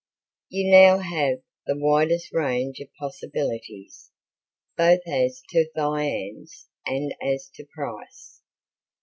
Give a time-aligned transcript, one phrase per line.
[0.49, 4.09] You now have the widest range of possibilities
[4.75, 8.41] both as to viands and as to price.